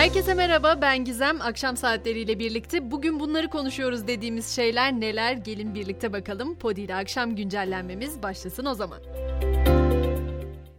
[0.00, 1.40] Herkese merhaba ben Gizem.
[1.40, 6.58] Akşam saatleriyle birlikte bugün bunları konuşuyoruz dediğimiz şeyler neler gelin birlikte bakalım.
[6.58, 8.98] Podi ile akşam güncellenmemiz başlasın o zaman.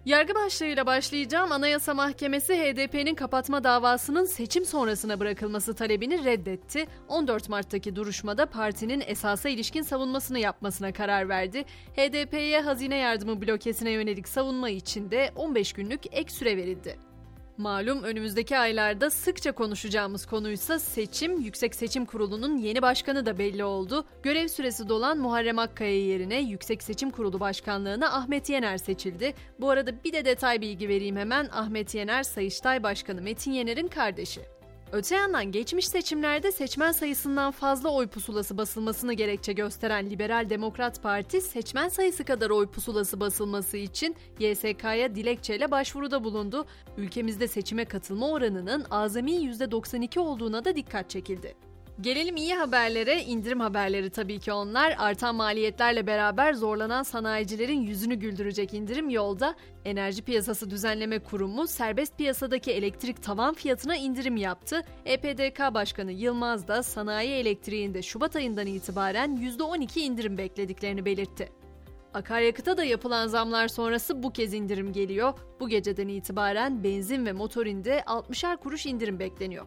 [0.06, 1.52] Yargı başlığıyla başlayacağım.
[1.52, 6.86] Anayasa Mahkemesi HDP'nin kapatma davasının seçim sonrasına bırakılması talebini reddetti.
[7.08, 11.66] 14 Mart'taki duruşmada partinin esasa ilişkin savunmasını yapmasına karar verdi.
[11.96, 17.11] HDP'ye hazine yardımı blokesine yönelik savunma için de 15 günlük ek süre verildi.
[17.62, 21.42] Malum önümüzdeki aylarda sıkça konuşacağımız konuysa seçim.
[21.42, 24.06] Yüksek Seçim Kurulu'nun yeni başkanı da belli oldu.
[24.24, 29.34] Görev süresi dolan Muharrem Akkaya yerine Yüksek Seçim Kurulu Başkanlığına Ahmet Yener seçildi.
[29.60, 31.50] Bu arada bir de detay bilgi vereyim hemen.
[31.52, 34.42] Ahmet Yener, Sayıştay Başkanı Metin Yener'in kardeşi.
[34.94, 41.42] Öte yandan geçmiş seçimlerde seçmen sayısından fazla oy pusulası basılmasını gerekçe gösteren Liberal Demokrat Parti
[41.42, 46.66] seçmen sayısı kadar oy pusulası basılması için YSK'ya dilekçeyle başvuruda bulundu.
[46.98, 51.71] Ülkemizde seçime katılma oranının azami %92 olduğuna da dikkat çekildi.
[52.02, 54.96] Gelelim iyi haberlere, indirim haberleri tabii ki onlar.
[54.98, 59.56] Artan maliyetlerle beraber zorlanan sanayicilerin yüzünü güldürecek indirim yolda.
[59.86, 64.84] Enerji Piyasası Düzenleme Kurumu serbest piyasadaki elektrik tavan fiyatına indirim yaptı.
[65.06, 71.50] EPDK Başkanı Yılmaz da sanayi elektriğinde Şubat ayından itibaren %12 indirim beklediklerini belirtti.
[72.14, 75.34] Akaryakıta da yapılan zamlar sonrası bu kez indirim geliyor.
[75.60, 79.66] Bu geceden itibaren benzin ve motorinde 60'ar kuruş indirim bekleniyor.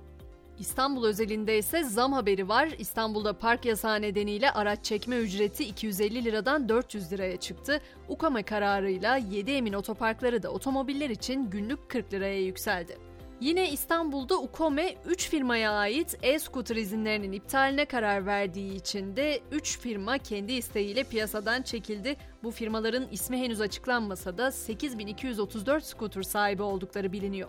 [0.59, 2.69] İstanbul özelinde ise zam haberi var.
[2.79, 7.81] İstanbul'da park yasağı nedeniyle araç çekme ücreti 250 liradan 400 liraya çıktı.
[8.09, 12.99] UKAME kararıyla 7 Emin otoparkları da otomobiller için günlük 40 liraya yükseldi.
[13.41, 20.19] Yine İstanbul'da UKOME 3 firmaya ait e-scooter izinlerinin iptaline karar verdiği için de 3 firma
[20.19, 22.17] kendi isteğiyle piyasadan çekildi.
[22.43, 27.49] Bu firmaların ismi henüz açıklanmasa da 8234 scooter sahibi oldukları biliniyor.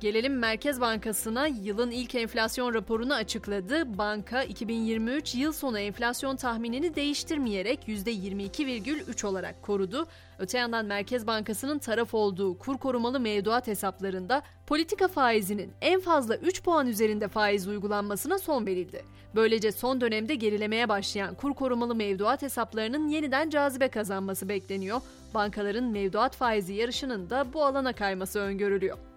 [0.00, 3.98] Gelelim Merkez Bankası'na yılın ilk enflasyon raporunu açıkladı.
[3.98, 10.06] Banka 2023 yıl sonu enflasyon tahminini değiştirmeyerek %22,3 olarak korudu.
[10.38, 16.62] Öte yandan Merkez Bankası'nın taraf olduğu kur korumalı mevduat hesaplarında politika faizinin en fazla 3
[16.62, 19.04] puan üzerinde faiz uygulanmasına son verildi.
[19.34, 25.00] Böylece son dönemde gerilemeye başlayan kur korumalı mevduat hesaplarının yeniden cazibe kazanması bekleniyor.
[25.34, 29.07] Bankaların mevduat faizi yarışının da bu alana kayması öngörülüyor.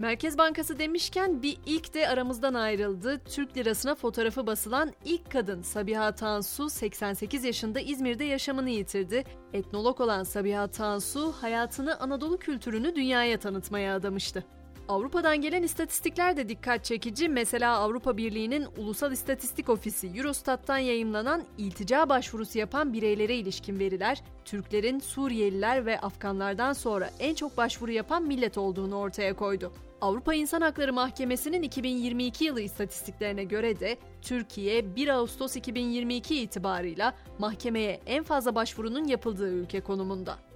[0.00, 3.20] Merkez Bankası demişken bir ilk de aramızdan ayrıldı.
[3.24, 9.24] Türk lirasına fotoğrafı basılan ilk kadın Sabiha Tansu 88 yaşında İzmir'de yaşamını yitirdi.
[9.52, 14.44] Etnolog olan Sabiha Tansu hayatını Anadolu kültürünü dünyaya tanıtmaya adamıştı.
[14.88, 17.28] Avrupa'dan gelen istatistikler de dikkat çekici.
[17.28, 24.98] Mesela Avrupa Birliği'nin Ulusal İstatistik Ofisi Eurostat'tan yayımlanan iltica başvurusu yapan bireylere ilişkin veriler, Türklerin
[24.98, 29.72] Suriyeliler ve Afganlardan sonra en çok başvuru yapan millet olduğunu ortaya koydu.
[30.00, 38.00] Avrupa İnsan Hakları Mahkemesi'nin 2022 yılı istatistiklerine göre de Türkiye 1 Ağustos 2022 itibarıyla mahkemeye
[38.06, 40.49] en fazla başvurunun yapıldığı ülke konumunda.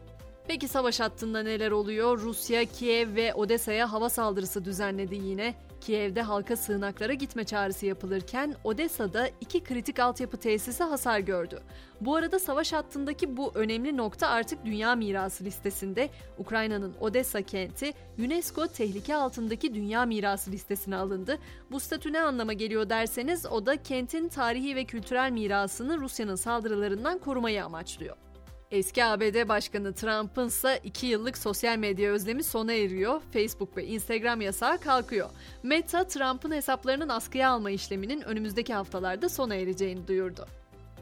[0.48, 2.20] Peki savaş hattında neler oluyor?
[2.20, 5.54] Rusya, Kiev ve Odessa'ya hava saldırısı düzenledi yine.
[5.80, 11.60] Kiev'de halka sığınaklara gitme çağrısı yapılırken Odessa'da iki kritik altyapı tesisi hasar gördü.
[12.00, 16.08] Bu arada savaş hattındaki bu önemli nokta artık Dünya Mirası listesinde.
[16.38, 21.38] Ukrayna'nın Odessa kenti UNESCO tehlike altındaki Dünya Mirası listesine alındı.
[21.70, 27.18] Bu statü ne anlama geliyor derseniz o da kentin tarihi ve kültürel mirasını Rusya'nın saldırılarından
[27.18, 28.16] korumayı amaçlıyor.
[28.74, 33.20] Eski ABD Başkanı Trump'ın ise 2 yıllık sosyal medya özlemi sona eriyor.
[33.32, 35.30] Facebook ve Instagram yasağı kalkıyor.
[35.62, 40.46] Meta, Trump'ın hesaplarının askıya alma işleminin önümüzdeki haftalarda sona ereceğini duyurdu.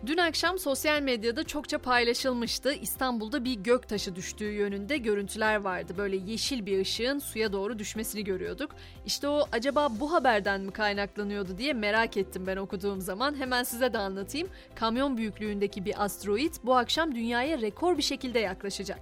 [0.06, 2.72] Dün akşam sosyal medyada çokça paylaşılmıştı.
[2.72, 5.94] İstanbul'da bir gök taşı düştüğü yönünde görüntüler vardı.
[5.98, 8.70] Böyle yeşil bir ışığın suya doğru düşmesini görüyorduk.
[9.06, 13.34] İşte o acaba bu haberden mi kaynaklanıyordu diye merak ettim ben okuduğum zaman.
[13.34, 14.48] Hemen size de anlatayım.
[14.74, 19.00] Kamyon büyüklüğündeki bir asteroid bu akşam dünyaya rekor bir şekilde yaklaşacak.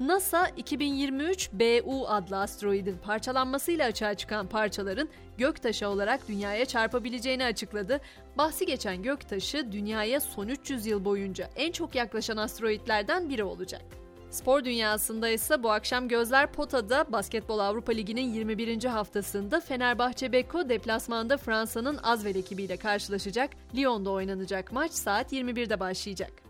[0.00, 5.08] NASA 2023 BU adlı asteroidin parçalanmasıyla açığa çıkan parçaların
[5.38, 8.00] göktaşı olarak dünyaya çarpabileceğini açıkladı.
[8.38, 13.82] Bahsi geçen göktaşı dünyaya son 300 yıl boyunca en çok yaklaşan asteroidlerden biri olacak.
[14.30, 18.84] Spor dünyasında ise bu akşam gözler potada Basketbol Avrupa Ligi'nin 21.
[18.84, 23.50] haftasında Fenerbahçe Beko deplasmanda Fransa'nın Azvel ekibiyle karşılaşacak.
[23.76, 26.47] Lyon'da oynanacak maç saat 21'de başlayacak.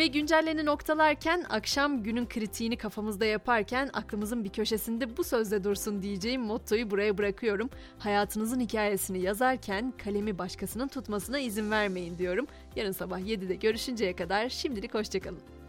[0.00, 6.42] Ve güncelleni noktalarken akşam günün kritiğini kafamızda yaparken aklımızın bir köşesinde bu sözde dursun diyeceğim
[6.42, 7.70] mottoyu buraya bırakıyorum.
[7.98, 12.46] Hayatınızın hikayesini yazarken kalemi başkasının tutmasına izin vermeyin diyorum.
[12.76, 15.59] Yarın sabah 7'de görüşünceye kadar şimdilik hoşçakalın.